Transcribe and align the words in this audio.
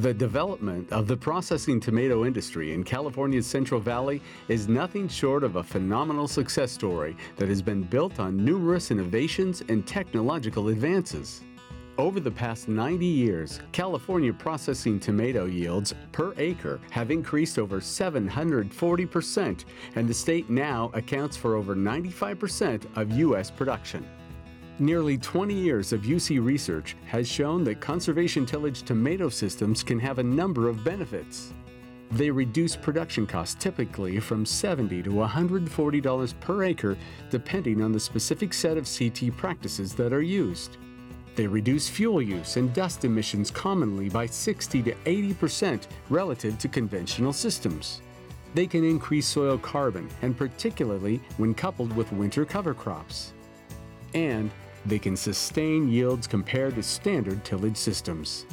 The 0.00 0.14
development 0.14 0.90
of 0.92 1.06
the 1.06 1.16
processing 1.18 1.78
tomato 1.78 2.24
industry 2.24 2.72
in 2.72 2.84
California's 2.84 3.46
Central 3.46 3.82
Valley 3.82 4.22
is 4.48 4.66
nothing 4.66 5.08
short 5.08 5.44
of 5.44 5.56
a 5.56 5.62
phenomenal 5.62 6.26
success 6.26 6.72
story 6.72 7.14
that 7.36 7.50
has 7.50 7.60
been 7.60 7.82
built 7.82 8.18
on 8.18 8.42
numerous 8.42 8.90
innovations 8.90 9.62
and 9.68 9.86
technological 9.86 10.68
advances. 10.68 11.42
Over 11.98 12.18
the 12.18 12.30
past 12.30 12.66
90 12.66 13.04
years, 13.04 13.60
California 13.72 14.32
processing 14.32 14.98
tomato 14.98 15.44
yields 15.44 15.94
per 16.12 16.32
acre 16.38 16.80
have 16.88 17.10
increased 17.10 17.58
over 17.58 17.78
740%, 17.78 19.64
and 19.96 20.08
the 20.08 20.14
state 20.14 20.48
now 20.48 20.90
accounts 20.94 21.36
for 21.36 21.56
over 21.56 21.76
95% 21.76 22.86
of 22.96 23.12
U.S. 23.18 23.50
production. 23.50 24.08
Nearly 24.80 25.18
20 25.18 25.52
years 25.52 25.92
of 25.92 26.04
UC 26.04 26.42
research 26.42 26.96
has 27.04 27.28
shown 27.28 27.64
that 27.64 27.82
conservation 27.82 28.46
tillage 28.46 28.82
tomato 28.82 29.28
systems 29.28 29.82
can 29.82 29.98
have 29.98 30.18
a 30.18 30.22
number 30.22 30.70
of 30.70 30.82
benefits. 30.82 31.52
They 32.12 32.30
reduce 32.30 32.76
production 32.76 33.26
costs 33.26 33.56
typically 33.62 34.18
from 34.20 34.46
70 34.46 35.02
to 35.02 35.10
$140 35.10 36.40
per 36.40 36.64
acre, 36.64 36.96
depending 37.28 37.82
on 37.82 37.92
the 37.92 38.00
specific 38.00 38.54
set 38.54 38.78
of 38.78 38.88
CT 38.88 39.36
practices 39.36 39.94
that 39.96 40.14
are 40.14 40.22
used. 40.22 40.78
They 41.36 41.46
reduce 41.46 41.86
fuel 41.86 42.22
use 42.22 42.56
and 42.56 42.72
dust 42.72 43.04
emissions 43.04 43.50
commonly 43.50 44.08
by 44.08 44.24
60 44.24 44.82
to 44.84 44.94
80% 45.04 45.88
relative 46.08 46.58
to 46.58 46.68
conventional 46.68 47.34
systems. 47.34 48.00
They 48.54 48.66
can 48.66 48.84
increase 48.84 49.26
soil 49.26 49.58
carbon, 49.58 50.08
and 50.22 50.34
particularly 50.34 51.20
when 51.36 51.52
coupled 51.52 51.94
with 51.94 52.10
winter 52.12 52.46
cover 52.46 52.72
crops. 52.72 53.34
And 54.14 54.50
they 54.86 54.98
can 54.98 55.16
sustain 55.16 55.88
yields 55.88 56.26
compared 56.26 56.74
to 56.74 56.82
standard 56.82 57.44
tillage 57.44 57.76
systems. 57.76 58.46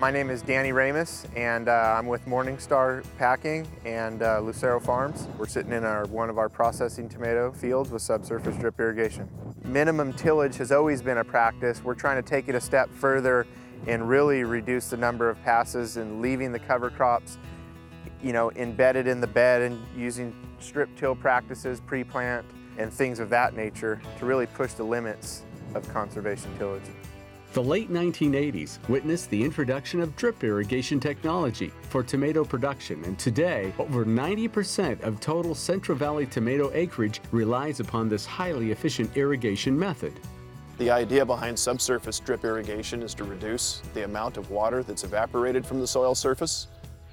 My 0.00 0.10
name 0.10 0.28
is 0.28 0.42
Danny 0.42 0.72
Ramus, 0.72 1.26
and 1.36 1.68
uh, 1.68 1.96
I'm 1.96 2.06
with 2.06 2.26
Morningstar 2.26 3.04
Packing 3.16 3.66
and 3.84 4.22
uh, 4.22 4.40
Lucero 4.40 4.80
Farms. 4.80 5.28
We're 5.38 5.46
sitting 5.46 5.72
in 5.72 5.84
our, 5.84 6.04
one 6.06 6.28
of 6.28 6.36
our 6.36 6.48
processing 6.48 7.08
tomato 7.08 7.52
fields 7.52 7.90
with 7.90 8.02
subsurface 8.02 8.56
drip 8.56 8.78
irrigation. 8.78 9.28
Minimum 9.64 10.12
tillage 10.12 10.56
has 10.56 10.72
always 10.72 11.00
been 11.00 11.18
a 11.18 11.24
practice. 11.24 11.82
We're 11.82 11.94
trying 11.94 12.22
to 12.22 12.28
take 12.28 12.48
it 12.48 12.54
a 12.54 12.60
step 12.60 12.90
further 12.92 13.46
and 13.86 14.08
really 14.08 14.44
reduce 14.44 14.90
the 14.90 14.96
number 14.96 15.30
of 15.30 15.42
passes 15.42 15.96
and 15.96 16.20
leaving 16.20 16.52
the 16.52 16.58
cover 16.58 16.90
crops 16.90 17.38
you 18.24 18.32
know, 18.32 18.50
embedded 18.52 19.06
in 19.06 19.20
the 19.20 19.26
bed 19.26 19.60
and 19.60 19.80
using 19.94 20.34
strip 20.58 20.88
till 20.96 21.14
practices, 21.14 21.80
pre-plant, 21.80 22.46
and 22.78 22.92
things 22.92 23.20
of 23.20 23.28
that 23.28 23.54
nature 23.54 24.00
to 24.18 24.24
really 24.24 24.46
push 24.46 24.72
the 24.72 24.82
limits 24.82 25.42
of 25.74 25.88
conservation 25.88 26.56
tillage. 26.58 26.82
The 27.54 27.62
late 27.62 27.88
1980s 27.88 28.80
witnessed 28.88 29.30
the 29.30 29.44
introduction 29.44 30.00
of 30.00 30.16
drip 30.16 30.42
irrigation 30.42 30.98
technology 30.98 31.72
for 31.88 32.02
tomato 32.02 32.44
production, 32.44 33.04
and 33.04 33.16
today, 33.16 33.72
over 33.78 34.04
90% 34.04 35.00
of 35.04 35.20
total 35.20 35.54
Central 35.54 35.96
Valley 35.96 36.26
tomato 36.26 36.72
acreage 36.74 37.20
relies 37.30 37.78
upon 37.78 38.08
this 38.08 38.26
highly 38.26 38.72
efficient 38.72 39.16
irrigation 39.16 39.78
method. 39.78 40.12
The 40.78 40.90
idea 40.90 41.24
behind 41.24 41.56
subsurface 41.56 42.18
drip 42.18 42.44
irrigation 42.44 43.04
is 43.04 43.14
to 43.14 43.22
reduce 43.22 43.80
the 43.94 44.02
amount 44.02 44.36
of 44.36 44.50
water 44.50 44.82
that's 44.82 45.04
evaporated 45.04 45.64
from 45.64 45.78
the 45.78 45.86
soil 45.86 46.16
surface. 46.16 46.66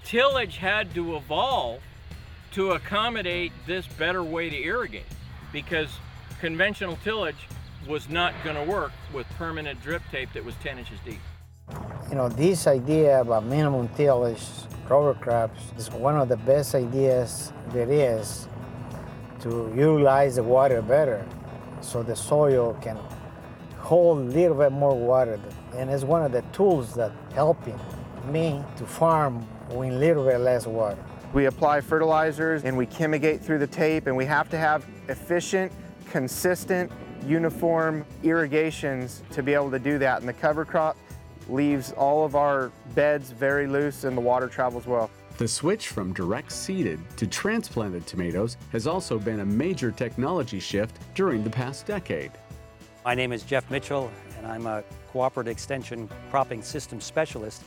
Tillage 0.03 0.57
had 0.57 0.91
to 0.95 1.17
evolve 1.17 1.81
to 2.53 2.71
accommodate 2.71 3.51
this 3.67 3.85
better 3.85 4.23
way 4.23 4.49
to 4.49 4.59
irrigate 4.59 5.05
because 5.53 5.89
conventional 6.39 6.97
tillage 7.03 7.47
was 7.87 8.09
not 8.09 8.33
going 8.43 8.55
to 8.55 8.71
work 8.71 8.91
with 9.13 9.27
permanent 9.37 9.81
drip 9.81 10.01
tape 10.11 10.31
that 10.33 10.43
was 10.43 10.55
10 10.63 10.79
inches 10.79 10.99
deep. 11.03 11.19
You 12.09 12.15
know, 12.15 12.29
this 12.29 12.67
idea 12.67 13.21
about 13.21 13.45
minimum 13.45 13.87
tillage, 13.89 14.43
cover 14.87 15.13
crops, 15.13 15.61
is 15.77 15.89
one 15.91 16.17
of 16.17 16.29
the 16.29 16.37
best 16.37 16.75
ideas 16.75 17.53
there 17.69 17.89
is 17.89 18.47
to 19.41 19.73
utilize 19.75 20.35
the 20.35 20.43
water 20.43 20.81
better 20.81 21.25
so 21.81 22.03
the 22.03 22.15
soil 22.15 22.77
can 22.81 22.97
hold 23.79 24.19
a 24.19 24.21
little 24.21 24.57
bit 24.57 24.71
more 24.71 24.95
water. 24.95 25.39
And 25.75 25.89
it's 25.89 26.03
one 26.03 26.23
of 26.23 26.31
the 26.31 26.41
tools 26.53 26.93
that 26.95 27.11
helping 27.33 27.79
me 28.25 28.63
to 28.77 28.85
farm 28.85 29.47
with 29.69 29.89
a 29.89 29.95
little 29.95 30.25
bit 30.25 30.39
less 30.39 30.67
water. 30.67 31.03
We 31.33 31.45
apply 31.45 31.81
fertilizers 31.81 32.65
and 32.65 32.75
we 32.75 32.85
chemigate 32.85 33.41
through 33.41 33.59
the 33.59 33.67
tape 33.67 34.07
and 34.07 34.15
we 34.15 34.25
have 34.25 34.49
to 34.49 34.57
have 34.57 34.85
efficient, 35.07 35.71
consistent, 36.11 36.91
uniform 37.25 38.05
irrigations 38.23 39.23
to 39.31 39.43
be 39.43 39.53
able 39.53 39.71
to 39.71 39.79
do 39.79 39.97
that. 39.99 40.19
And 40.19 40.27
the 40.27 40.33
cover 40.33 40.65
crop 40.65 40.97
leaves 41.47 41.91
all 41.93 42.25
of 42.25 42.35
our 42.35 42.71
beds 42.95 43.31
very 43.31 43.67
loose 43.67 44.03
and 44.03 44.15
the 44.15 44.21
water 44.21 44.47
travels 44.47 44.85
well. 44.85 45.09
The 45.37 45.47
switch 45.47 45.87
from 45.87 46.13
direct 46.13 46.51
seeded 46.51 46.99
to 47.17 47.25
transplanted 47.25 48.05
tomatoes 48.05 48.57
has 48.71 48.85
also 48.85 49.17
been 49.17 49.39
a 49.39 49.45
major 49.45 49.91
technology 49.91 50.59
shift 50.59 50.99
during 51.15 51.43
the 51.43 51.49
past 51.49 51.87
decade. 51.87 52.31
My 53.03 53.15
name 53.15 53.33
is 53.33 53.41
Jeff 53.43 53.69
Mitchell, 53.71 54.11
and 54.37 54.45
I'm 54.45 54.67
a 54.67 54.83
Cooperative 55.11 55.51
Extension 55.51 56.07
Cropping 56.29 56.61
System 56.61 57.01
Specialist 57.01 57.63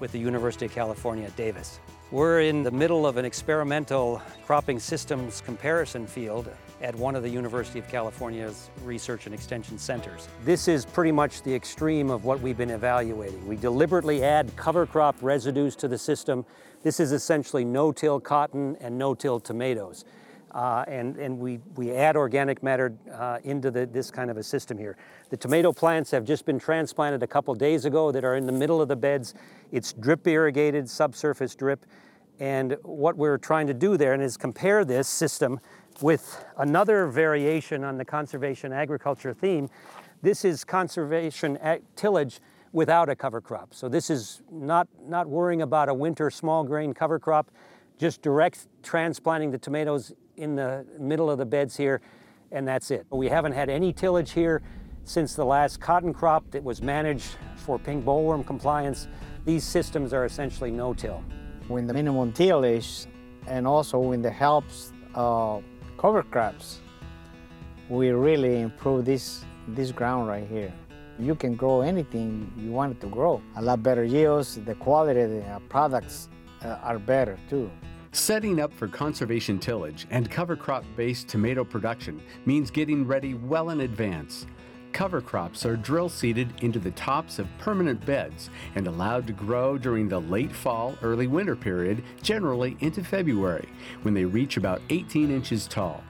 with 0.00 0.12
the 0.12 0.18
University 0.18 0.66
of 0.66 0.72
California 0.72 1.24
at 1.26 1.36
Davis. 1.36 1.80
We're 2.10 2.40
in 2.40 2.62
the 2.62 2.70
middle 2.70 3.06
of 3.06 3.18
an 3.18 3.26
experimental 3.26 4.22
cropping 4.46 4.78
systems 4.78 5.42
comparison 5.42 6.06
field 6.06 6.48
at 6.80 6.94
one 6.94 7.14
of 7.14 7.22
the 7.22 7.28
University 7.28 7.78
of 7.80 7.88
California's 7.88 8.70
research 8.82 9.26
and 9.26 9.34
extension 9.34 9.76
centers. 9.76 10.26
This 10.42 10.68
is 10.68 10.86
pretty 10.86 11.12
much 11.12 11.42
the 11.42 11.54
extreme 11.54 12.08
of 12.08 12.24
what 12.24 12.40
we've 12.40 12.56
been 12.56 12.70
evaluating. 12.70 13.46
We 13.46 13.56
deliberately 13.56 14.24
add 14.24 14.50
cover 14.56 14.86
crop 14.86 15.16
residues 15.20 15.76
to 15.76 15.86
the 15.86 15.98
system. 15.98 16.46
This 16.82 16.98
is 16.98 17.12
essentially 17.12 17.62
no-till 17.62 18.20
cotton 18.20 18.78
and 18.80 18.96
no-till 18.96 19.38
tomatoes. 19.38 20.06
Uh, 20.58 20.84
and, 20.88 21.16
and 21.18 21.38
we, 21.38 21.60
we 21.76 21.92
add 21.92 22.16
organic 22.16 22.64
matter 22.64 22.92
uh, 23.14 23.38
into 23.44 23.70
the, 23.70 23.86
this 23.86 24.10
kind 24.10 24.28
of 24.28 24.36
a 24.36 24.42
system 24.42 24.76
here. 24.76 24.96
The 25.30 25.36
tomato 25.36 25.72
plants 25.72 26.10
have 26.10 26.24
just 26.24 26.44
been 26.44 26.58
transplanted 26.58 27.22
a 27.22 27.28
couple 27.28 27.54
days 27.54 27.84
ago 27.84 28.10
that 28.10 28.24
are 28.24 28.34
in 28.34 28.44
the 28.44 28.50
middle 28.50 28.82
of 28.82 28.88
the 28.88 28.96
beds. 28.96 29.34
It's 29.70 29.92
drip 29.92 30.26
irrigated, 30.26 30.90
subsurface 30.90 31.54
drip. 31.54 31.86
And 32.40 32.76
what 32.82 33.16
we're 33.16 33.38
trying 33.38 33.68
to 33.68 33.74
do 33.74 33.96
there 33.96 34.20
is 34.20 34.36
compare 34.36 34.84
this 34.84 35.06
system 35.06 35.60
with 36.02 36.44
another 36.56 37.06
variation 37.06 37.84
on 37.84 37.96
the 37.96 38.04
conservation 38.04 38.72
agriculture 38.72 39.32
theme. 39.32 39.68
This 40.22 40.44
is 40.44 40.64
conservation 40.64 41.56
tillage 41.94 42.40
without 42.72 43.08
a 43.08 43.14
cover 43.14 43.40
crop. 43.40 43.74
So 43.74 43.88
this 43.88 44.10
is 44.10 44.42
not, 44.50 44.88
not 45.06 45.28
worrying 45.28 45.62
about 45.62 45.88
a 45.88 45.94
winter 45.94 46.32
small 46.32 46.64
grain 46.64 46.94
cover 46.94 47.20
crop, 47.20 47.52
just 47.96 48.22
direct 48.22 48.66
transplanting 48.82 49.52
the 49.52 49.58
tomatoes 49.58 50.12
in 50.38 50.54
the 50.54 50.86
middle 50.98 51.30
of 51.30 51.38
the 51.38 51.44
beds 51.44 51.76
here, 51.76 52.00
and 52.52 52.66
that's 52.66 52.90
it. 52.90 53.06
We 53.10 53.28
haven't 53.28 53.52
had 53.52 53.68
any 53.68 53.92
tillage 53.92 54.32
here 54.32 54.62
since 55.04 55.34
the 55.34 55.44
last 55.44 55.80
cotton 55.80 56.14
crop 56.14 56.50
that 56.52 56.62
was 56.62 56.80
managed 56.80 57.36
for 57.56 57.78
pink 57.78 58.04
bollworm 58.04 58.46
compliance. 58.46 59.08
These 59.44 59.64
systems 59.64 60.12
are 60.12 60.24
essentially 60.24 60.70
no-till. 60.70 61.22
When 61.66 61.86
the 61.86 61.94
minimum 61.94 62.32
tillage 62.32 63.06
and 63.46 63.66
also 63.66 63.98
when 63.98 64.22
the 64.22 64.30
helps 64.30 64.92
uh, 65.14 65.60
cover 65.98 66.22
crops, 66.22 66.80
we 67.88 68.10
really 68.10 68.60
improve 68.60 69.04
this, 69.04 69.44
this 69.68 69.92
ground 69.92 70.28
right 70.28 70.46
here. 70.46 70.72
You 71.18 71.34
can 71.34 71.56
grow 71.56 71.80
anything 71.80 72.52
you 72.56 72.70
want 72.70 73.00
to 73.00 73.06
grow. 73.08 73.42
A 73.56 73.62
lot 73.62 73.82
better 73.82 74.04
yields, 74.04 74.56
the 74.64 74.74
quality 74.76 75.20
of 75.20 75.30
the 75.30 75.60
products 75.68 76.28
uh, 76.62 76.78
are 76.82 76.98
better 76.98 77.36
too. 77.50 77.70
Setting 78.18 78.60
up 78.60 78.72
for 78.74 78.88
conservation 78.88 79.60
tillage 79.60 80.08
and 80.10 80.28
cover 80.28 80.56
crop 80.56 80.84
based 80.96 81.28
tomato 81.28 81.62
production 81.62 82.20
means 82.46 82.68
getting 82.68 83.06
ready 83.06 83.34
well 83.34 83.70
in 83.70 83.82
advance. 83.82 84.44
Cover 84.92 85.20
crops 85.20 85.64
are 85.64 85.76
drill 85.76 86.08
seeded 86.08 86.52
into 86.60 86.80
the 86.80 86.90
tops 86.90 87.38
of 87.38 87.46
permanent 87.60 88.04
beds 88.04 88.50
and 88.74 88.88
allowed 88.88 89.28
to 89.28 89.32
grow 89.32 89.78
during 89.78 90.08
the 90.08 90.20
late 90.20 90.50
fall, 90.50 90.96
early 91.00 91.28
winter 91.28 91.54
period, 91.54 92.02
generally 92.20 92.76
into 92.80 93.04
February, 93.04 93.68
when 94.02 94.14
they 94.14 94.24
reach 94.24 94.56
about 94.56 94.82
18 94.90 95.30
inches 95.30 95.68
tall. 95.68 96.02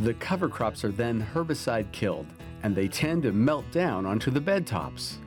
The 0.00 0.14
cover 0.14 0.50
crops 0.50 0.84
are 0.84 0.92
then 0.92 1.26
herbicide 1.34 1.90
killed, 1.92 2.26
and 2.62 2.76
they 2.76 2.88
tend 2.88 3.22
to 3.22 3.32
melt 3.32 3.64
down 3.72 4.04
onto 4.04 4.30
the 4.30 4.40
bed 4.40 4.66
tops. 4.66 5.18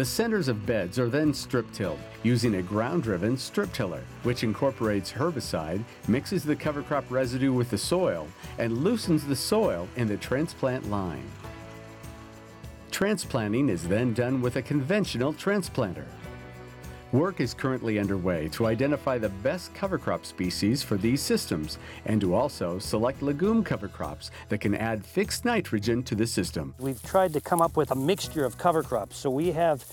The 0.00 0.06
centers 0.06 0.48
of 0.48 0.64
beds 0.64 0.98
are 0.98 1.10
then 1.10 1.34
strip 1.34 1.70
tilled 1.72 1.98
using 2.22 2.54
a 2.54 2.62
ground 2.62 3.02
driven 3.02 3.36
strip 3.36 3.70
tiller, 3.74 4.02
which 4.22 4.42
incorporates 4.42 5.12
herbicide, 5.12 5.84
mixes 6.08 6.42
the 6.42 6.56
cover 6.56 6.82
crop 6.82 7.04
residue 7.10 7.52
with 7.52 7.68
the 7.68 7.76
soil, 7.76 8.26
and 8.56 8.78
loosens 8.78 9.26
the 9.26 9.36
soil 9.36 9.86
in 9.96 10.08
the 10.08 10.16
transplant 10.16 10.90
line. 10.90 11.28
Transplanting 12.90 13.68
is 13.68 13.86
then 13.86 14.14
done 14.14 14.40
with 14.40 14.56
a 14.56 14.62
conventional 14.62 15.34
transplanter. 15.34 16.06
Work 17.12 17.40
is 17.40 17.54
currently 17.54 17.98
underway 17.98 18.46
to 18.50 18.66
identify 18.66 19.18
the 19.18 19.30
best 19.30 19.74
cover 19.74 19.98
crop 19.98 20.24
species 20.24 20.80
for 20.80 20.96
these 20.96 21.20
systems 21.20 21.76
and 22.04 22.20
to 22.20 22.34
also 22.34 22.78
select 22.78 23.20
legume 23.20 23.64
cover 23.64 23.88
crops 23.88 24.30
that 24.48 24.60
can 24.60 24.76
add 24.76 25.04
fixed 25.04 25.44
nitrogen 25.44 26.04
to 26.04 26.14
the 26.14 26.24
system. 26.24 26.72
We've 26.78 27.02
tried 27.02 27.32
to 27.32 27.40
come 27.40 27.60
up 27.60 27.76
with 27.76 27.90
a 27.90 27.96
mixture 27.96 28.44
of 28.44 28.58
cover 28.58 28.84
crops. 28.84 29.16
So 29.16 29.28
we 29.28 29.50
have 29.50 29.84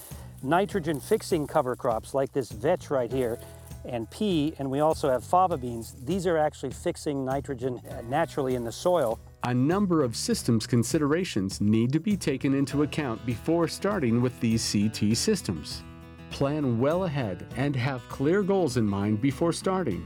nitrogen 0.44 1.00
fixing 1.00 1.48
cover 1.48 1.76
crops 1.76 2.14
like 2.14 2.32
this 2.34 2.52
vetch 2.52 2.92
right 2.92 3.12
here 3.12 3.40
and 3.84 4.08
pea, 4.12 4.54
and 4.60 4.70
we 4.70 4.82
also 4.82 5.10
have 5.10 5.24
fava 5.24 5.58
beans. 5.58 5.96
These 6.06 6.28
are 6.28 6.38
actually 6.38 6.72
fixing 6.72 7.26
nitrogen 7.26 7.82
uh, 7.90 8.02
naturally 8.08 8.54
in 8.54 8.64
the 8.64 8.72
soil. 8.72 9.20
A 9.44 9.54
number 9.56 10.04
of 10.04 10.16
systems 10.16 10.68
considerations 10.68 11.62
need 11.62 11.92
to 11.94 12.00
be 12.00 12.16
taken 12.16 12.54
into 12.54 12.84
account 12.84 13.26
before 13.26 13.68
starting 13.68 14.22
with 14.22 14.40
these 14.40 14.72
CT 14.72 15.18
systems. 15.18 15.82
Plan 16.30 16.80
well 16.80 17.06
ahead 17.06 17.48
and 17.56 17.76
have 17.76 18.08
clear 18.10 18.44
goals 18.44 18.78
in 18.78 18.86
mind 18.86 19.22
before 19.22 19.54
starting. 19.54 20.06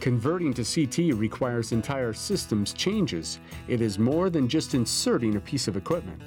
Converting 0.00 0.54
to 0.54 0.64
CT 0.64 1.18
requires 1.18 1.72
entire 1.72 2.12
systems 2.12 2.72
changes. 2.72 3.40
It 3.66 3.80
is 3.80 3.98
more 3.98 4.30
than 4.30 4.48
just 4.48 4.74
inserting 4.74 5.36
a 5.36 5.40
piece 5.40 5.68
of 5.68 5.76
equipment. 5.76 6.22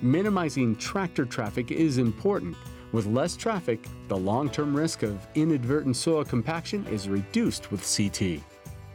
Minimizing 0.00 0.76
tractor 0.76 1.24
traffic 1.24 1.70
is 1.70 1.98
important. 1.98 2.56
With 2.92 3.06
less 3.06 3.36
traffic, 3.36 3.86
the 4.08 4.16
long-term 4.16 4.74
risk 4.74 5.02
of 5.02 5.26
inadvertent 5.34 5.96
soil 5.96 6.24
compaction 6.24 6.86
is 6.88 7.08
reduced 7.08 7.70
with 7.70 7.80
CT. 7.80 8.40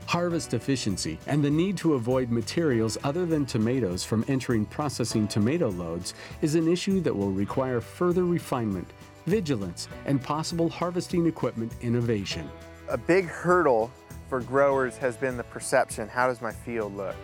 Harvest 0.05 0.53
efficiency 0.53 1.17
and 1.27 1.43
the 1.43 1.49
need 1.49 1.77
to 1.77 1.93
avoid 1.93 2.31
materials 2.31 2.97
other 3.03 3.25
than 3.25 3.45
tomatoes 3.45 4.03
from 4.03 4.23
entering 4.27 4.65
processing 4.65 5.27
tomato 5.27 5.69
loads 5.69 6.13
is 6.41 6.55
an 6.55 6.67
issue 6.67 7.01
that 7.01 7.15
will 7.15 7.31
require 7.31 7.81
further 7.81 8.23
refinement, 8.23 8.87
vigilance, 9.27 9.87
and 10.05 10.21
possible 10.23 10.69
harvesting 10.69 11.27
equipment 11.27 11.73
innovation. 11.81 12.49
A 12.89 12.97
big 12.97 13.25
hurdle 13.25 13.91
for 14.29 14.41
growers 14.41 14.97
has 14.97 15.15
been 15.15 15.37
the 15.37 15.43
perception, 15.43 16.07
how 16.07 16.27
does 16.27 16.41
my 16.41 16.51
field 16.51 16.95
look? 16.95 17.15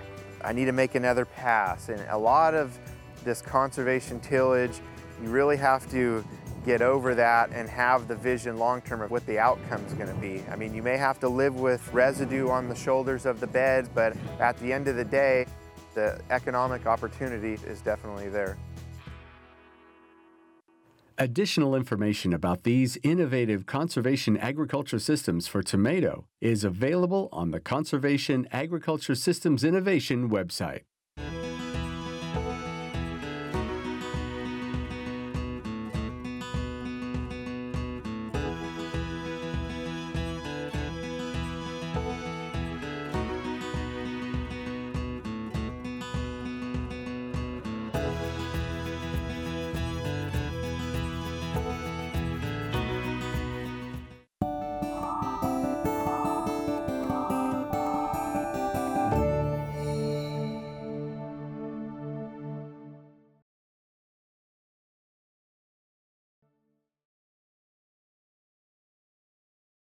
I 0.44 0.54
need 0.54 0.66
to 0.66 0.72
make 0.72 0.96
another 0.96 1.26
pass. 1.26 1.90
And 1.90 2.02
a 2.10 2.18
lot 2.18 2.54
of 2.54 2.78
this 3.24 3.42
conservation 3.42 4.20
tillage, 4.20 4.80
you 5.22 5.30
really 5.30 5.58
have 5.58 5.90
to 5.92 6.24
get 6.66 6.82
over 6.82 7.16
that 7.16 7.50
and 7.52 7.70
have 7.70 8.08
the 8.08 8.16
vision 8.16 8.58
long 8.58 8.82
term 8.82 9.02
of 9.02 9.12
what 9.12 9.26
the 9.26 9.40
outcome 9.40 9.84
is 9.86 9.94
going 9.94 10.14
to 10.14 10.22
be. 10.22 10.44
I 10.50 10.56
mean, 10.56 10.74
you 10.74 10.82
may 10.82 10.98
have 10.98 11.20
to 11.22 11.30
live 11.30 11.56
with 11.56 11.94
residue 11.94 12.50
on 12.50 12.70
the 12.70 12.76
shoulders 12.76 13.26
of 13.26 13.40
the 13.40 13.48
beds, 13.48 13.90
but 13.94 14.16
at 14.40 14.58
the 14.60 14.72
end 14.72 14.88
of 14.88 14.96
the 14.96 15.06
day, 15.06 15.46
the 15.94 16.20
economic 16.30 16.86
opportunity 16.86 17.54
is 17.66 17.82
definitely 17.82 18.30
there. 18.30 18.58
Additional 21.20 21.76
information 21.76 22.34
about 22.34 22.64
these 22.64 22.98
innovative 23.04 23.68
conservation 23.68 24.36
agriculture 24.36 24.98
systems 24.98 25.48
for 25.48 25.62
tomato 25.62 26.26
is 26.42 26.64
available 26.64 27.30
on 27.32 27.52
the 27.52 27.60
Conservation 27.60 28.48
Agriculture 28.52 29.14
Systems 29.14 29.64
Innovation 29.64 30.28
website. 30.28 30.82